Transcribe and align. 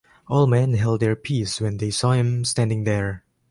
All 0.27 0.47
men 0.47 0.73
held 0.73 0.99
their 1.01 1.15
peace 1.15 1.61
when 1.61 1.77
they 1.77 1.91
saw 1.91 2.13
him 2.13 2.43
standing 2.43 2.85
there. 2.85 3.23